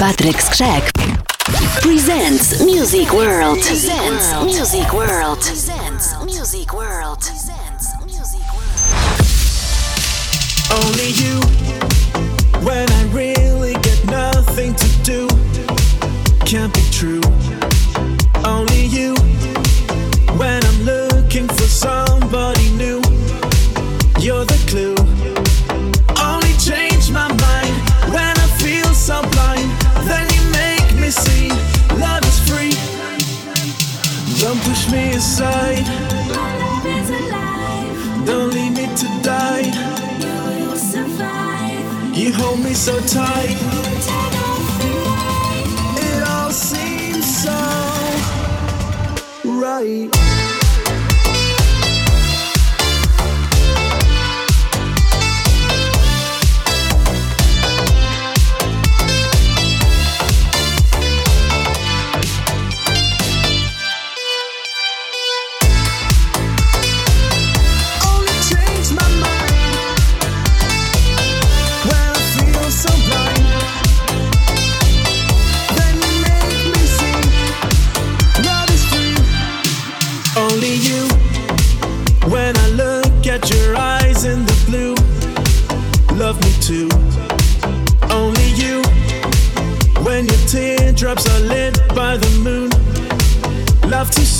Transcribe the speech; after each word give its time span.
Patrick 0.00 0.36
Skrzek 0.36 0.94
presents 1.82 2.64
Music 2.64 3.12
World. 3.12 3.58
Presents 3.58 4.32
Music 4.42 4.94
World. 4.94 5.40
Presents 5.40 6.14
Music 6.24 6.72
World. 6.72 7.22
Only 10.72 11.10
you. 11.20 11.38
When 12.64 12.90
I 12.90 13.02
really 13.12 13.74
get 13.74 14.02
nothing 14.06 14.74
to 14.74 14.88
do, 15.02 15.28
can't 16.46 16.72
be 16.72 16.86
true. 16.90 17.20
Only 18.42 18.86
you. 18.86 19.14
When 20.38 20.64
I'm 20.64 20.82
looking 20.82 21.46
for 21.46 21.68
somebody 21.68 22.70
new, 22.70 23.02
you're 24.18 24.46
the 24.46 24.59
this 35.20 35.36
side. 35.36 35.86
My 36.34 36.50
love 36.62 36.86
is 36.86 37.10
alive. 37.10 38.26
Don't 38.26 38.54
leave 38.54 38.72
me 38.72 38.86
to 39.02 39.08
die. 39.22 39.68
You 40.24 40.68
will 40.68 40.76
survive. 40.76 42.16
You 42.16 42.32
hold 42.32 42.60
me 42.60 42.72
so 42.72 42.98
tight. 43.00 43.58
It 46.06 46.22
all 46.26 46.50
seems 46.50 47.26
so 47.42 47.58
right. 49.44 50.39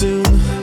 soon. 0.01 0.60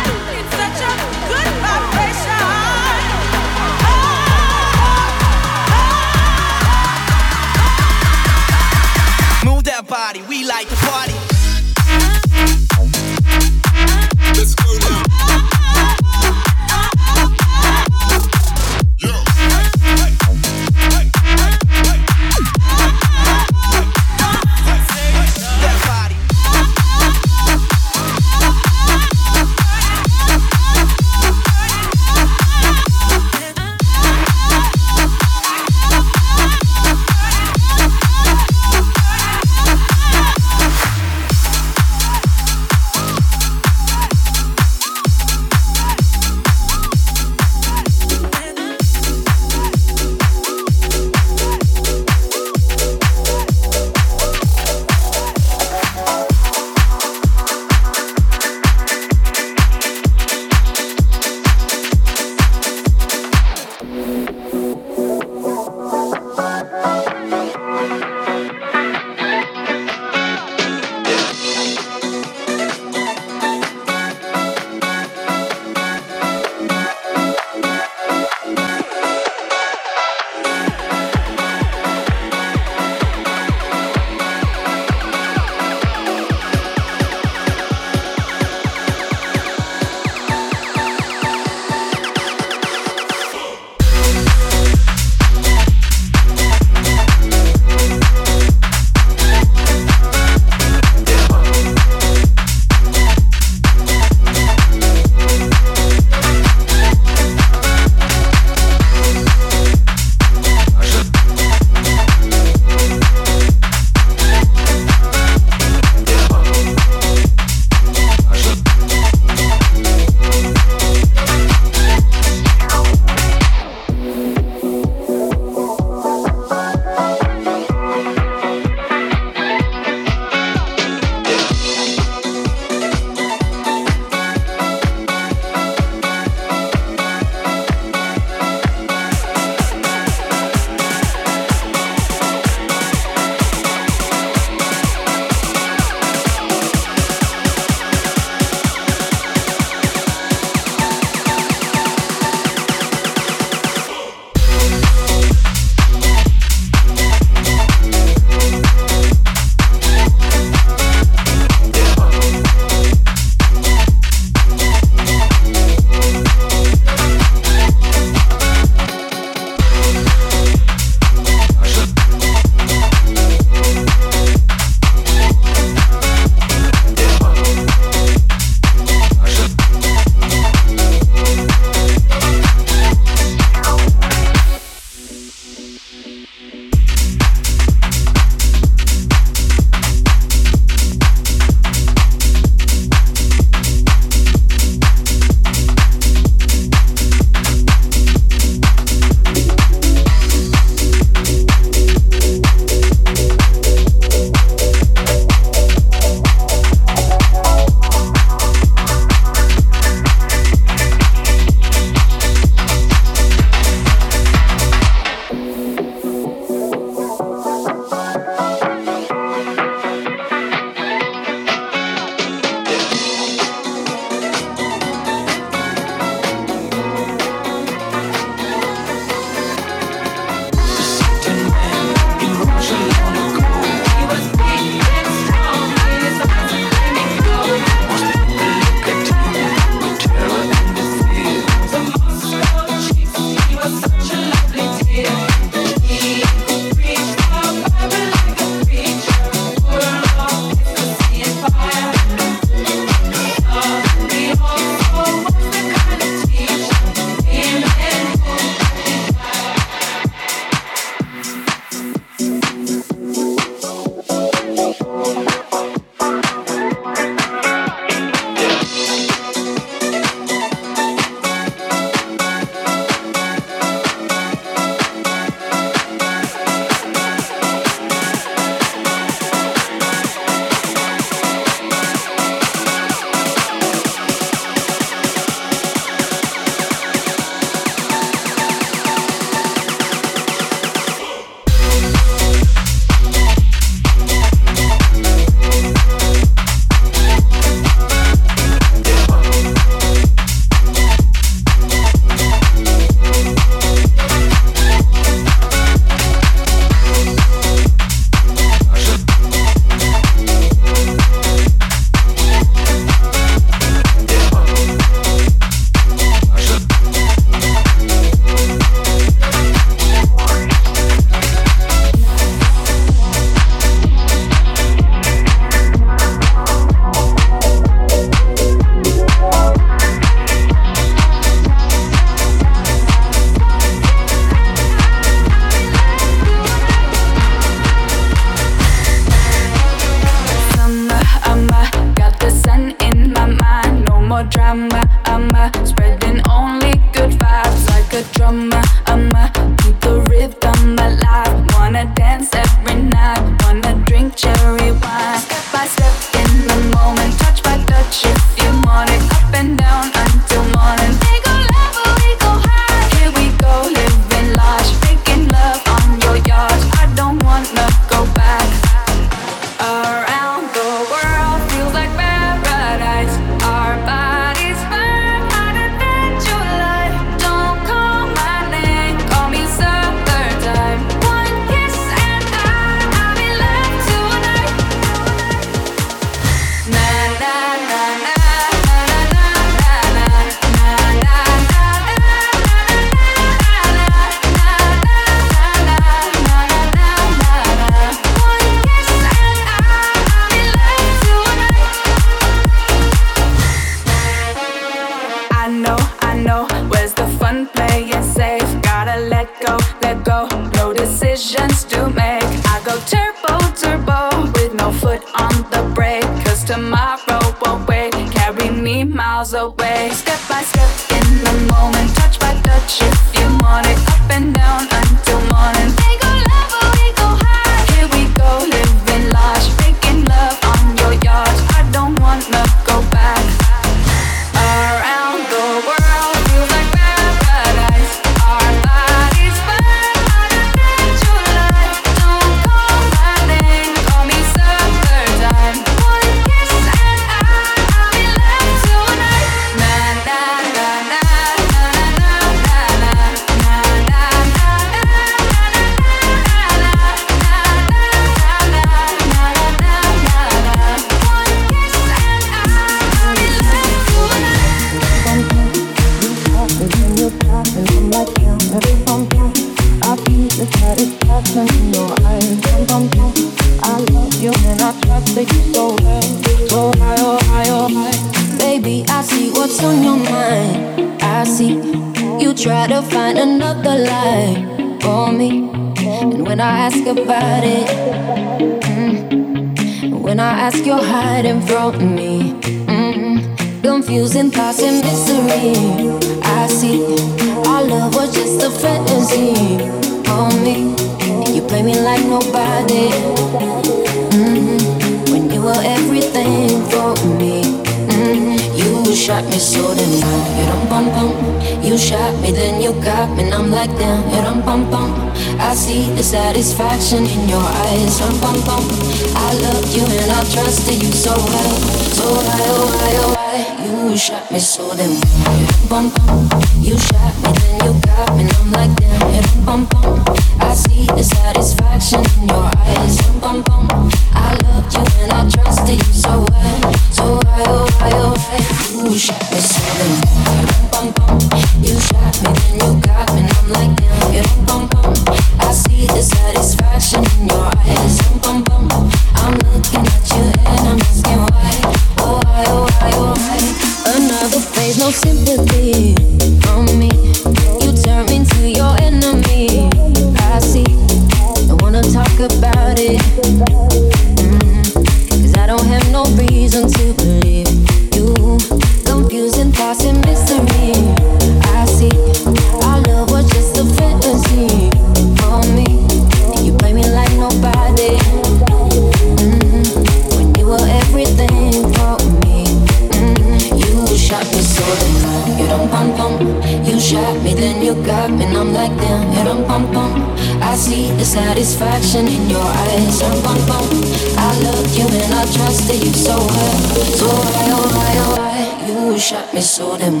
shot 599.02 599.34
me 599.34 599.40
so 599.40 599.76
damn 599.76 600.00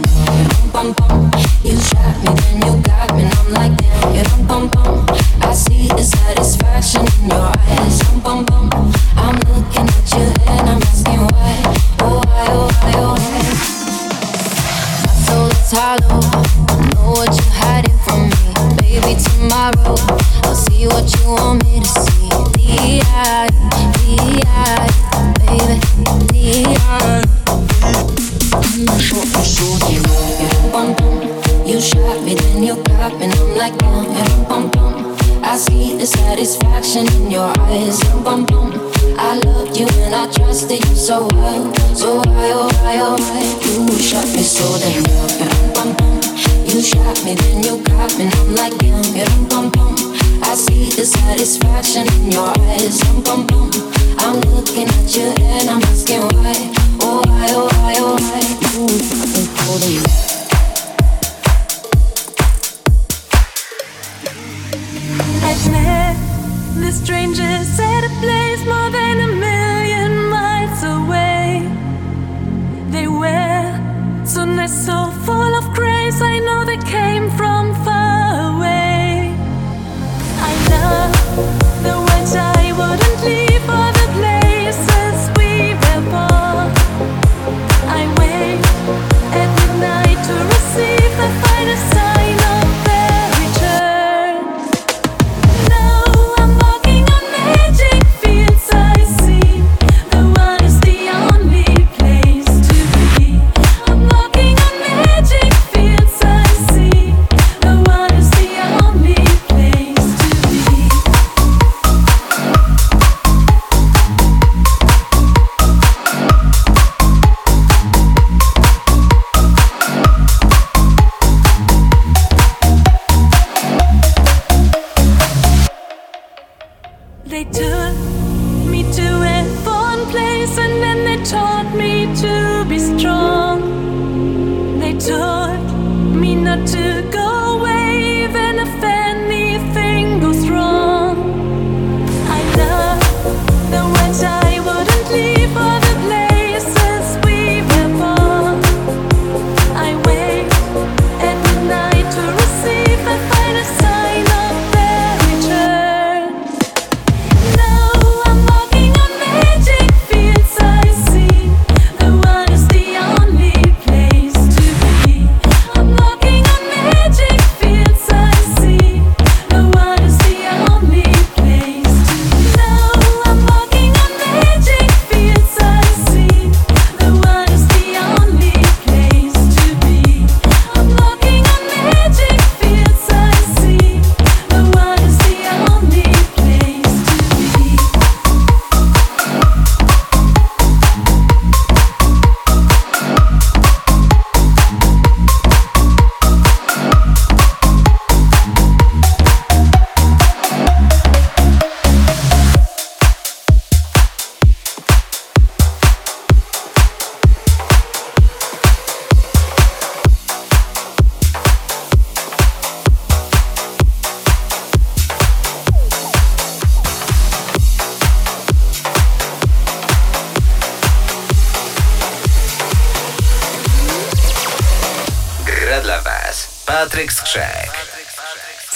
well. 0.72 1.30
You 1.64 1.76
shot 1.76 2.16
me, 2.22 2.30
then 2.40 2.62
you 2.62 2.82
got 2.82 3.12
me, 3.16 3.24
and 3.24 3.34
I'm 3.34 3.52
like 3.52 3.76
damn. 3.76 4.14
You 4.14 4.46
bum 4.46 4.68
bum. 4.68 5.04
I 5.40 5.52
see 5.54 5.88
the 5.88 6.04
satisfaction 6.04 7.04
in 7.24 7.30
your 7.30 7.52
eyes. 7.68 8.11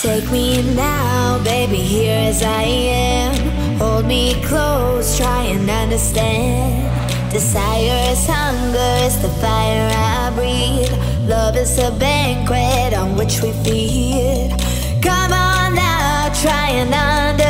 Take 0.03 0.31
me 0.31 0.75
now, 0.75 1.43
baby, 1.43 1.79
here 1.79 2.29
as 2.29 2.43
I 2.43 2.65
am. 2.65 3.79
Hold 3.79 4.05
me 4.05 4.35
close, 4.45 5.17
try 5.17 5.45
and 5.45 5.71
understand. 5.71 7.33
Desire 7.33 8.13
is 8.13 8.27
hunger, 8.27 9.07
it's 9.07 9.17
the 9.17 9.31
fire 9.41 9.91
I 9.91 10.31
breathe. 10.35 10.93
Love 11.27 11.57
is 11.57 11.79
a 11.79 11.91
banquet 11.93 12.93
on 12.93 13.17
which 13.17 13.41
we 13.41 13.53
feed. 13.65 14.51
Come 15.03 15.33
on 15.33 15.75
now, 15.75 16.29
try 16.43 16.73
and 16.73 16.93
understand 16.93 17.46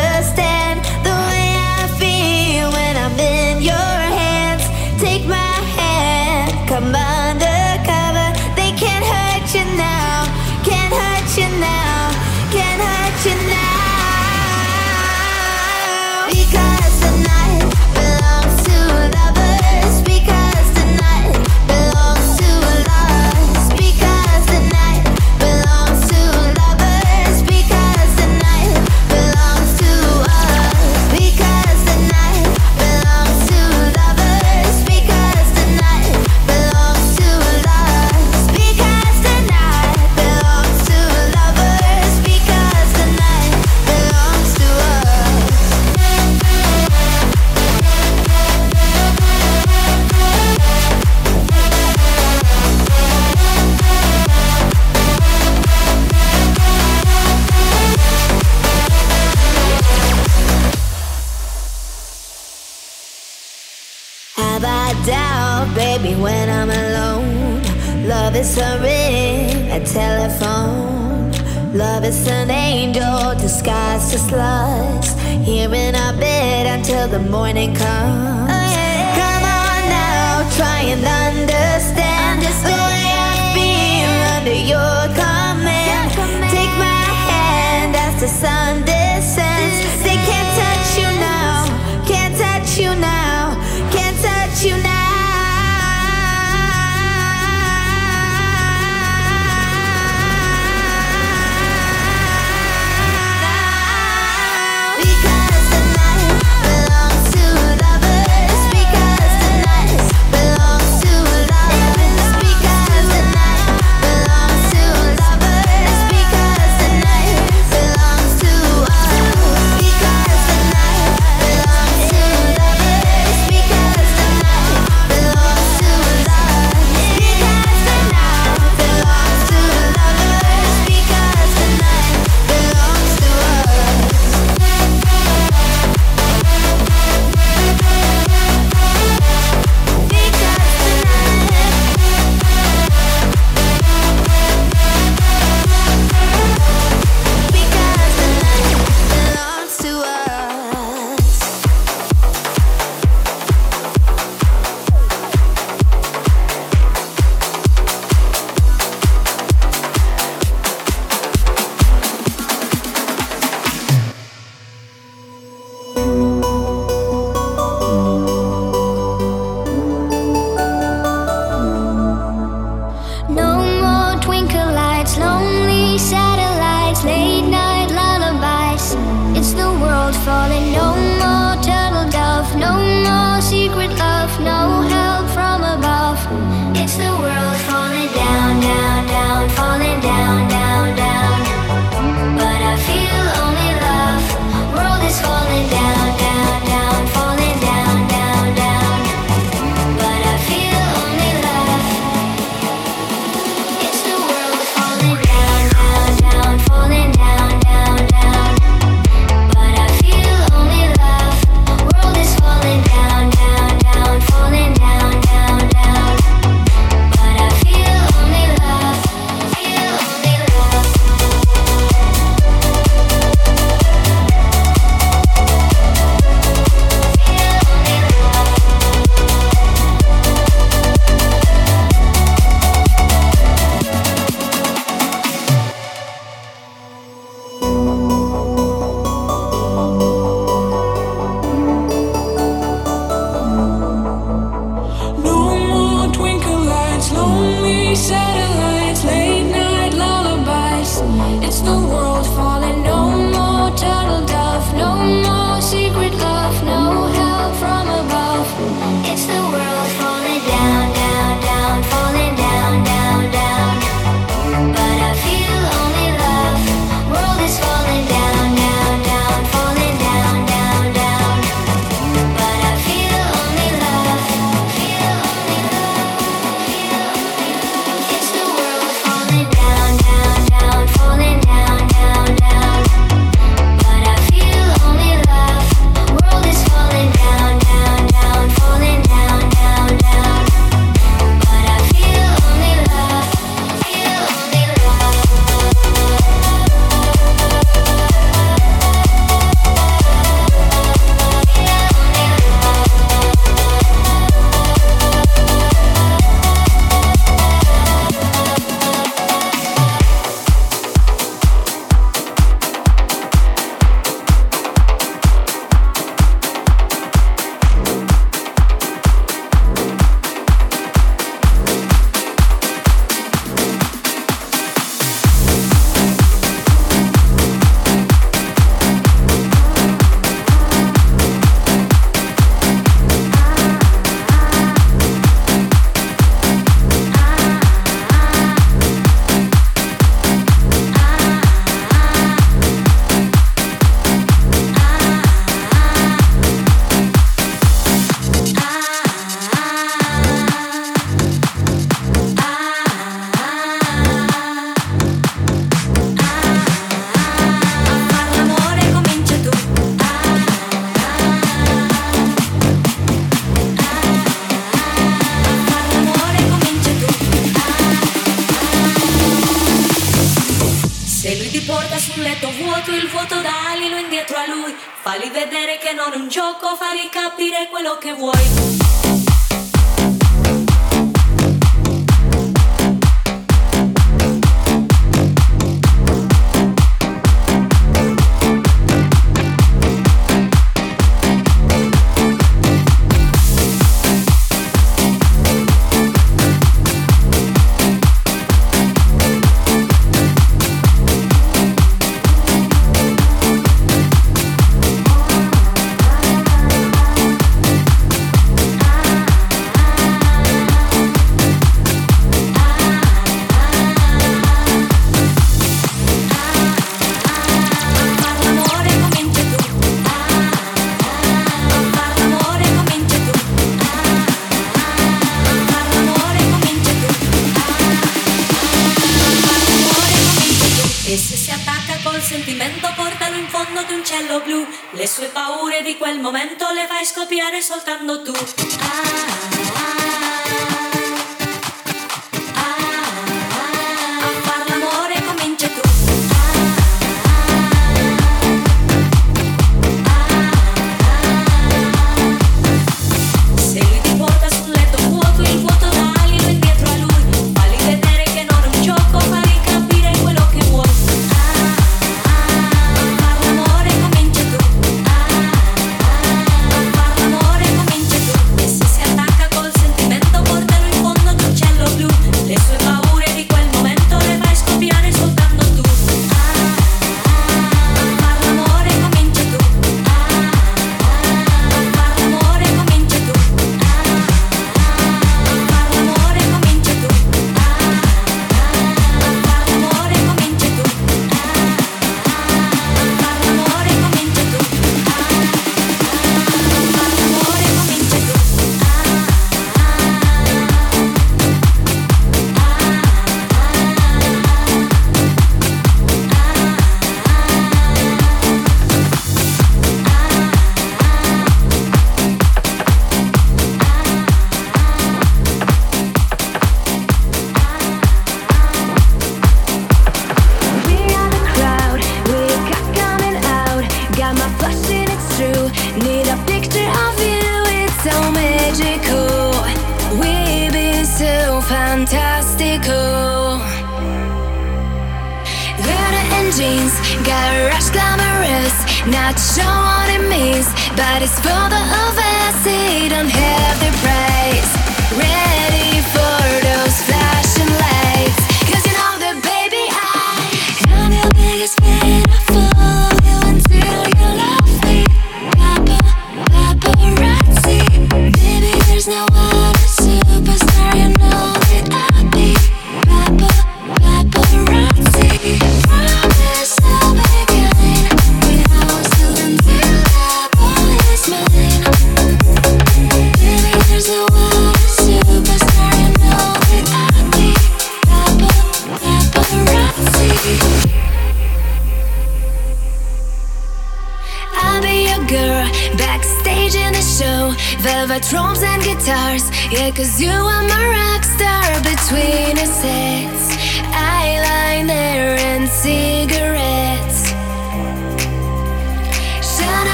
telephone. 69.96 71.32
Love 71.72 72.04
is 72.04 72.28
an 72.28 72.50
angel 72.50 73.34
disguised 73.40 74.12
as 74.12 74.30
lust. 74.30 75.18
Here 75.48 75.72
in 75.74 75.94
our 75.94 76.12
bed 76.12 76.66
until 76.66 77.08
the 77.08 77.22
morning 77.36 77.74
comes. 77.74 78.72
Come 79.20 79.44
on 79.64 79.82
now, 80.00 80.44
try 80.58 80.80
and 80.92 81.02
understand 81.26 82.42
the 82.42 82.76
way 82.88 83.06
I 83.24 83.36
feel 83.56 84.14
under 84.36 84.58
your 84.72 84.98
command. 85.20 86.08
Take 86.56 86.74
my 86.88 87.04
hand 87.30 87.96
as 87.96 88.20
the 88.20 88.28
sun 88.28 88.84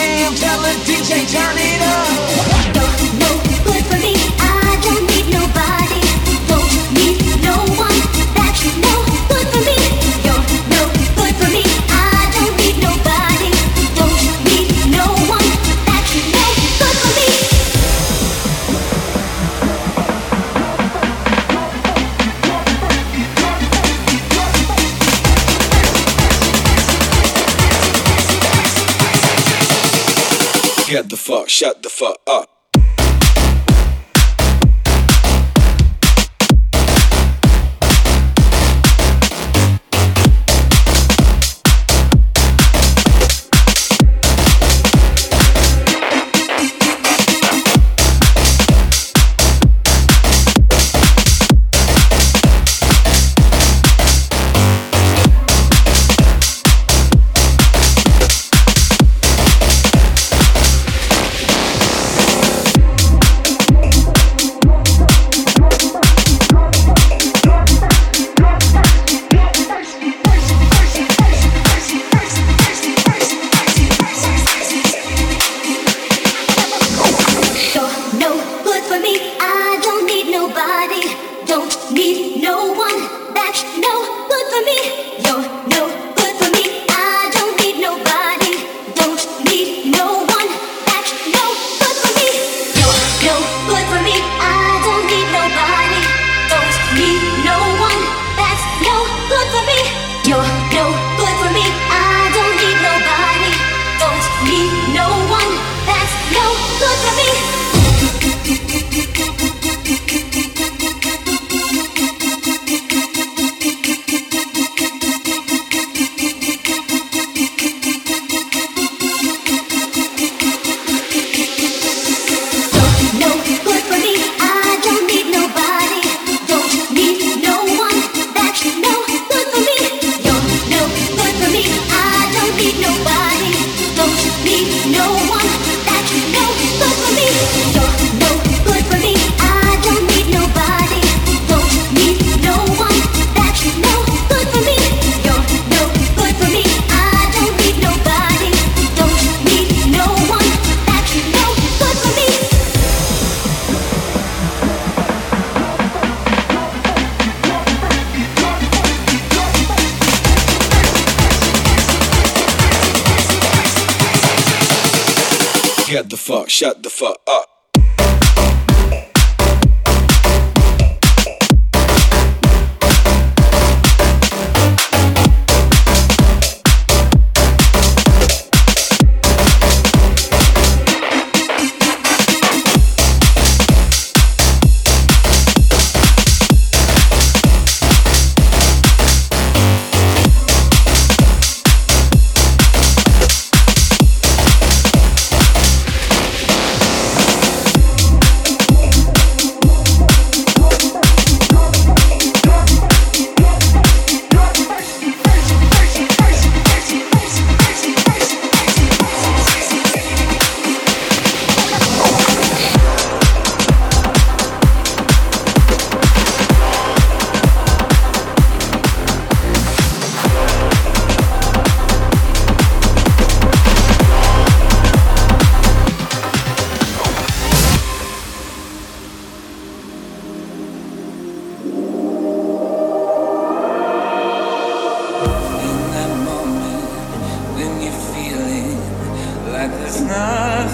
jam, 0.00 0.34
tell 0.34 0.60
the 0.62 0.72
DJ 0.86 1.26
turn 1.30 1.56
it 1.58 1.82
up. 1.82 2.79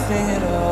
Nothing 0.09 0.31
at 0.37 0.43
all. 0.45 0.66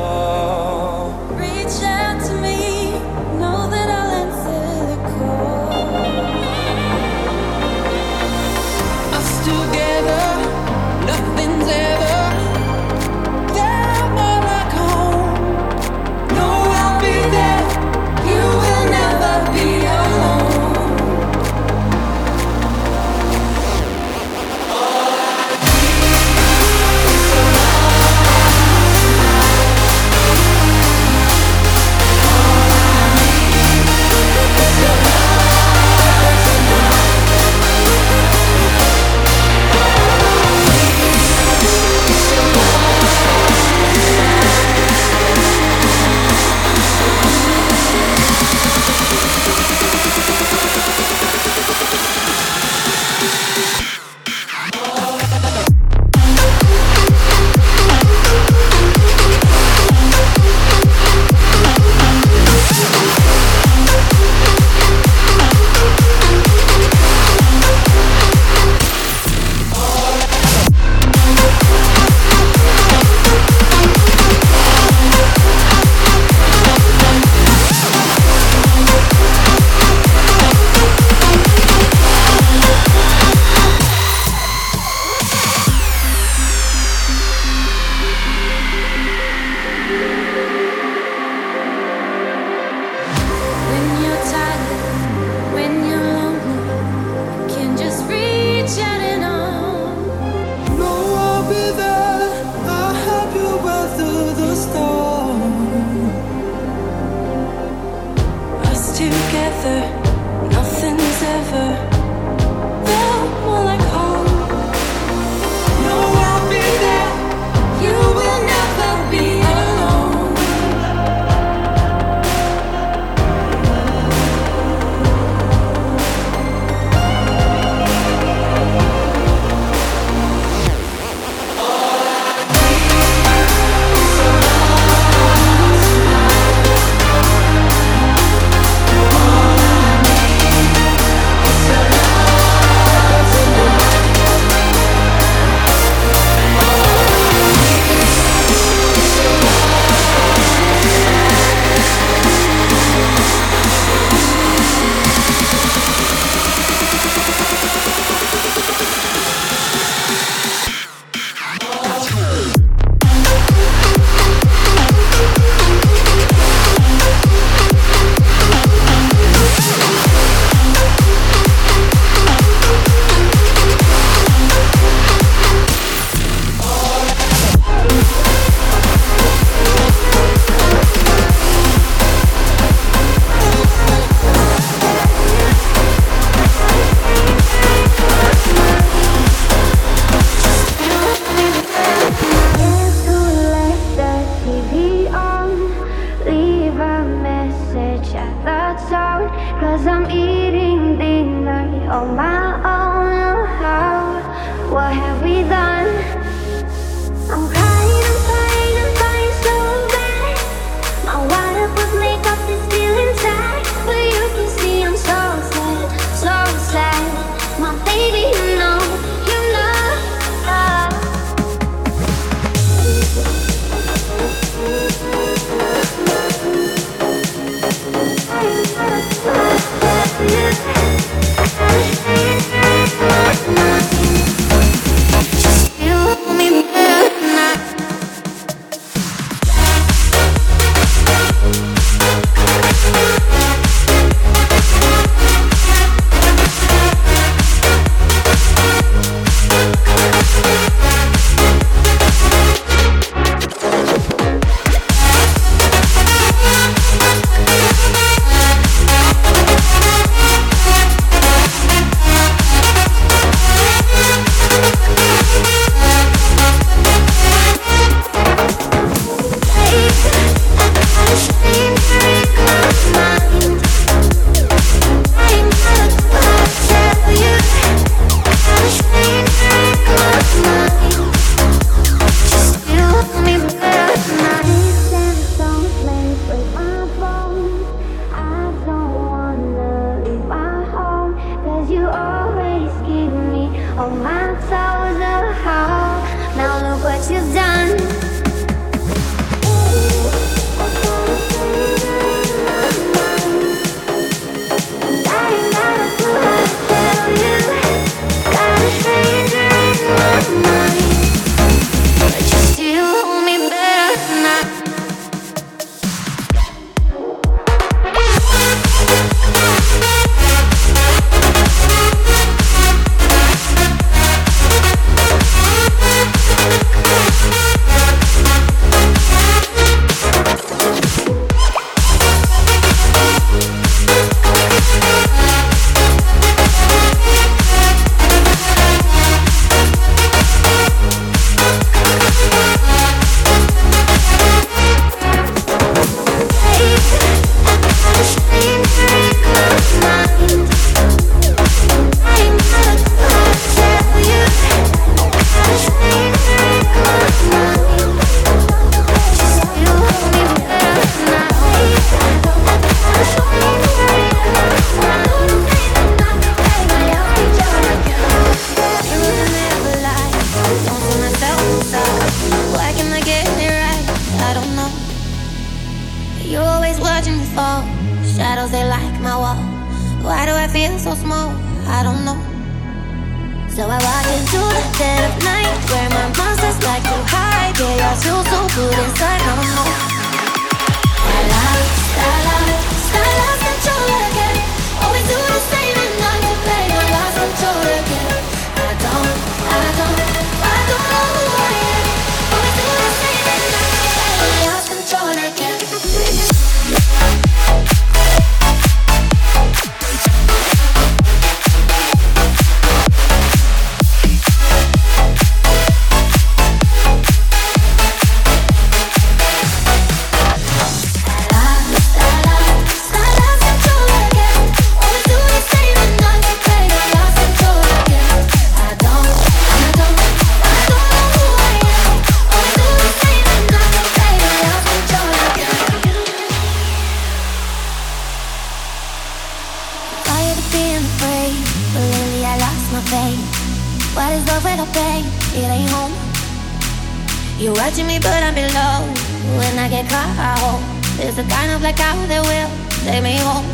When 448.64 449.58
I 449.58 449.68
get 449.68 449.84
caught, 449.92 450.16
I 450.16 450.32
hope 450.40 450.62
it's 451.04 451.16
the 451.16 451.24
kind 451.24 451.52
of 451.52 451.60
blackout 451.60 452.00
that 452.08 452.22
will 452.24 452.50
take 452.88 453.02
me 453.02 453.16
home. 453.20 453.44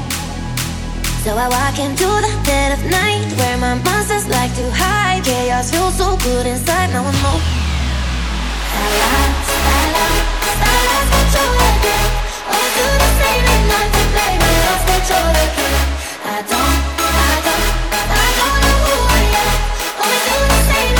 So 1.24 1.34
I 1.34 1.48
walk 1.50 1.76
into 1.82 2.06
the 2.06 2.32
dead 2.46 2.78
of 2.78 2.82
night 2.86 3.26
where 3.34 3.58
my 3.58 3.74
monsters 3.74 4.28
like 4.28 4.54
to 4.54 4.70
hide. 4.70 5.24
Chaos 5.24 5.70
feels 5.70 5.96
so 5.98 6.16
good 6.22 6.46
inside. 6.46 6.94
Now 6.94 7.02
I'm 7.02 7.18
All 7.24 7.42
the 13.02 13.10
same. 13.18 13.44
I 16.22 16.38
don't, 16.50 16.76
I 17.02 17.34
don't, 17.46 17.66
I 18.14 18.28
don't 18.38 18.58
know 18.62 18.78
who 18.86 18.96
I 19.10 19.22
am. 19.42 19.56
Always 20.00 20.22
do 20.30 20.36
the 20.54 20.60
same. 20.70 20.99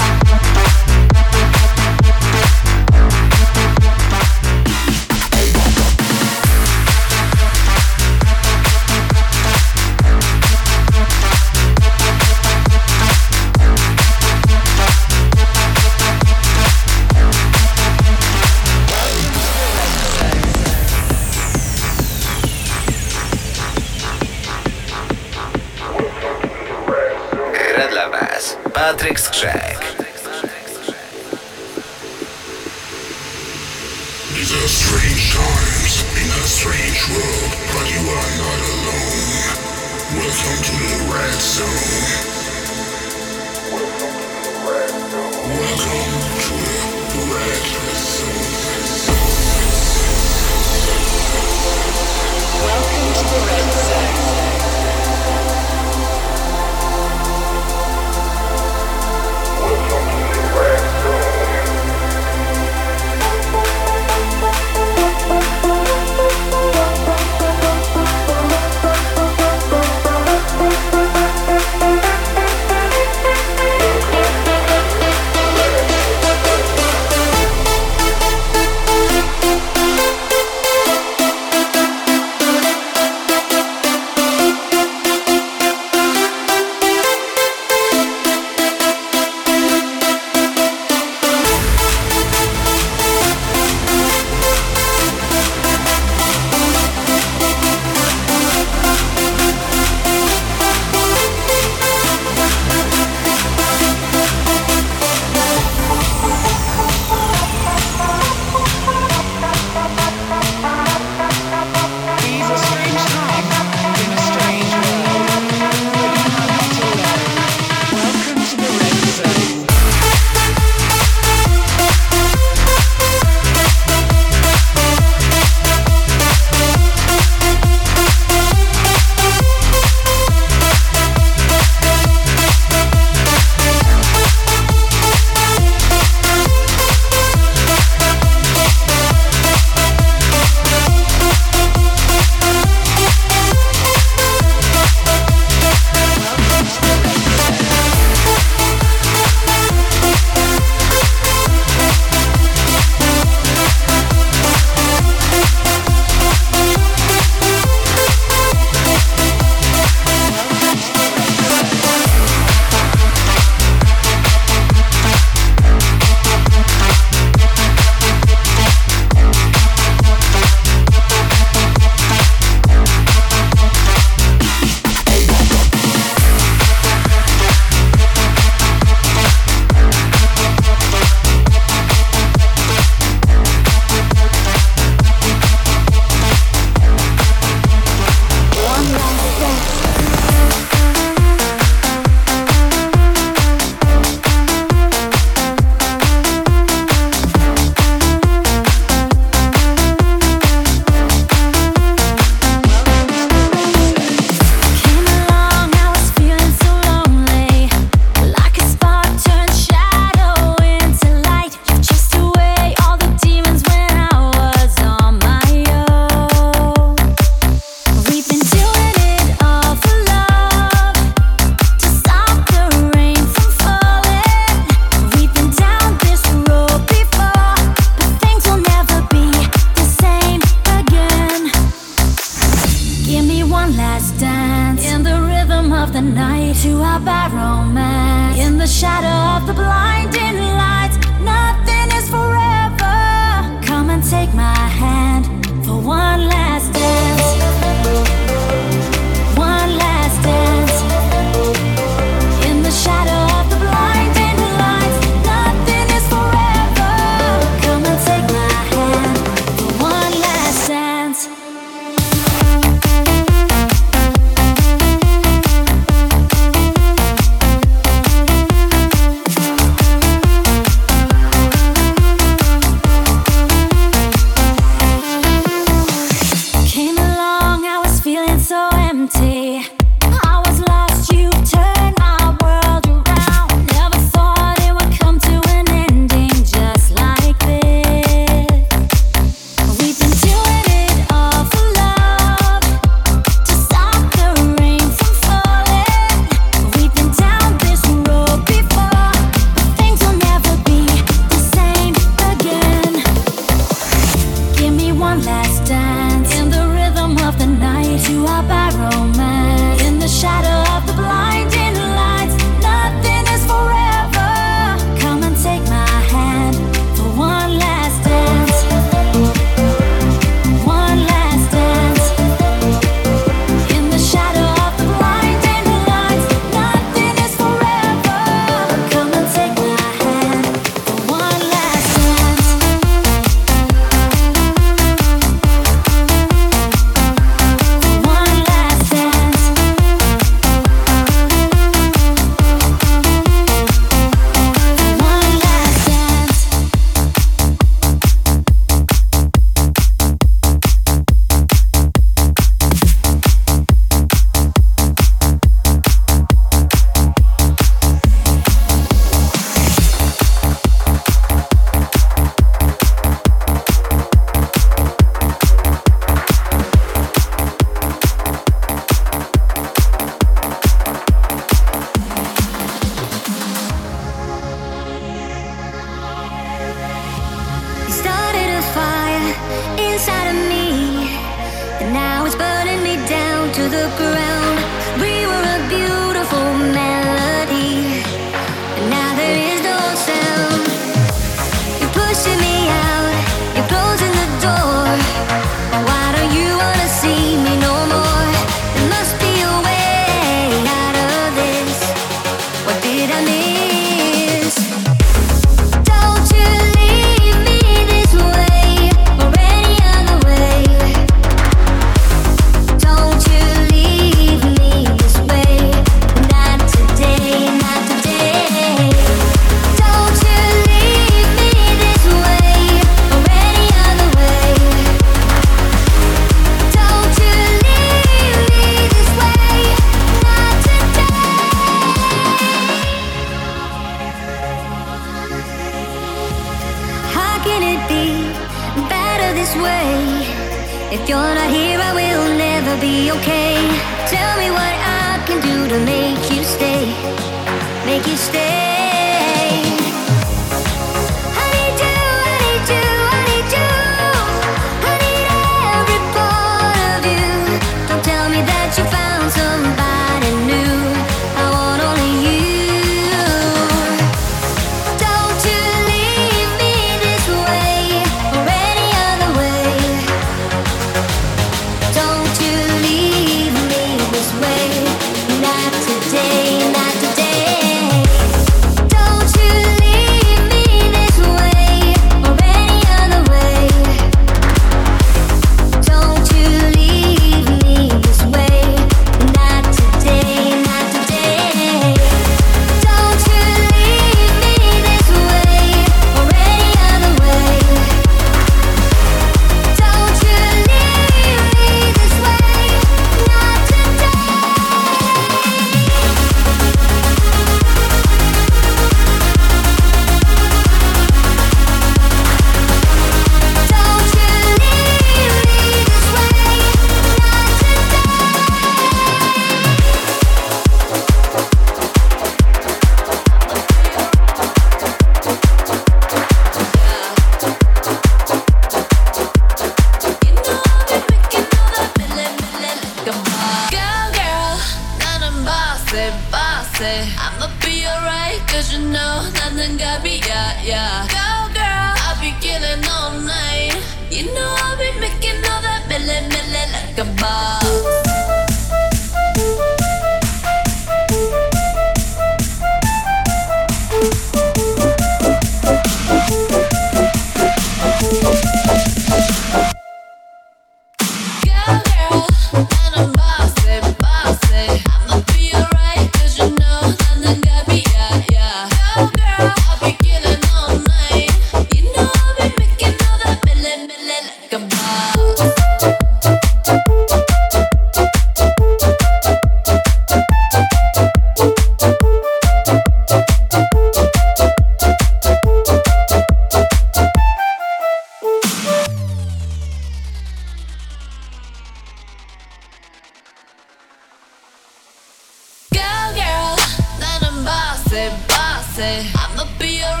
say 598.75 599.05
I'ma 599.15 599.43
be 599.59 599.79
your. 599.79 600.00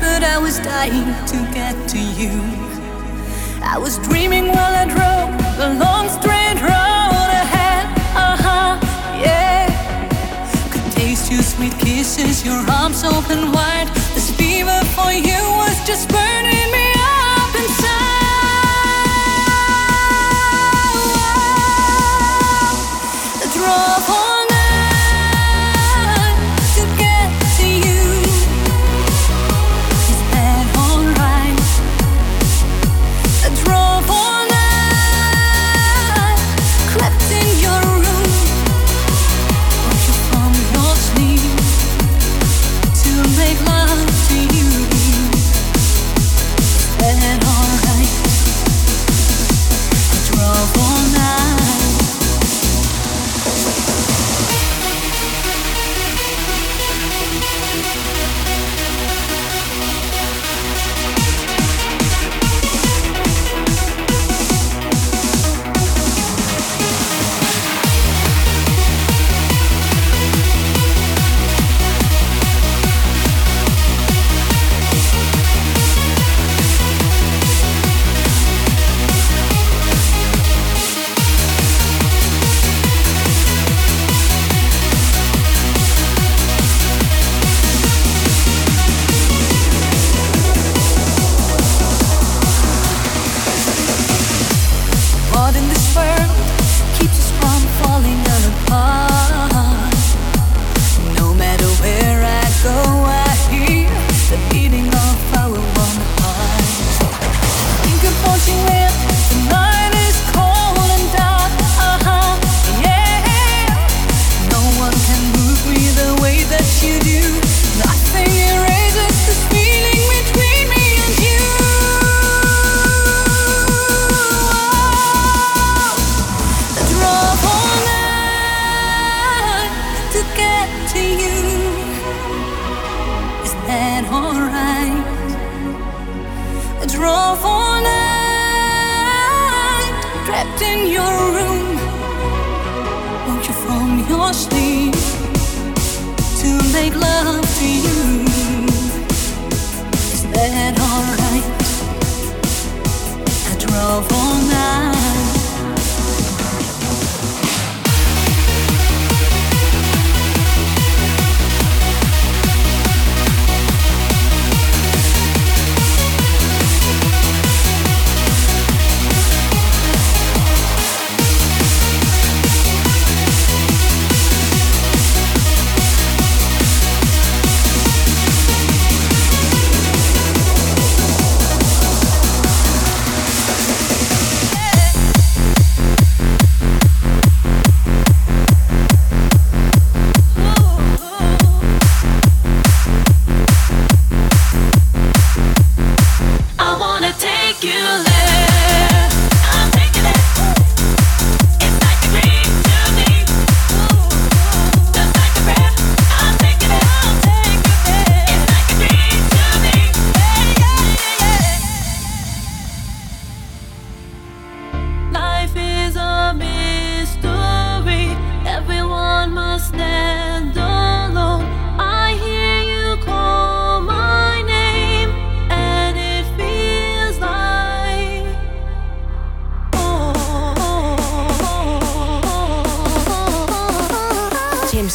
but 0.00 0.22
I 0.22 0.38
was 0.38 0.58
dying 0.60 1.08
to 1.32 1.36
get 1.52 1.74
to 1.88 1.98
you. 1.98 2.34
I 3.62 3.78
was 3.78 3.98
dreaming 3.98 4.48
while 4.48 4.74
I 4.82 4.84
drove 4.84 5.30
the 5.56 5.68
long 5.84 6.08
straight 6.08 6.58
road 6.60 7.30
ahead. 7.44 7.84
Uh 8.14 8.36
huh, 8.46 8.78
yeah. 9.20 9.68
Could 10.70 10.92
taste 10.92 11.30
your 11.32 11.42
sweet 11.42 11.76
kisses, 11.78 12.44
your 12.44 12.62
arms 12.70 13.04
open 13.04 13.52
wide. 13.52 13.88
This 14.14 14.30
fever 14.30 14.80
for 14.96 15.12
you 15.12 15.40
was 15.60 15.76
just 15.86 16.08
burning 16.08 16.70
me. 16.72 16.93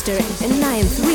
Director 0.10 0.46
and 0.46 0.64
am. 0.64 1.09